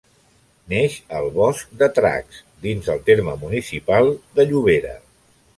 Neix 0.71 0.95
al 1.17 1.29
Bosc 1.35 1.75
de 1.83 1.89
Tracs 1.99 2.39
dins 2.65 2.91
el 2.97 3.05
terme 3.11 3.39
municipal 3.45 4.13
de 4.41 4.51
Llobera. 4.53 4.99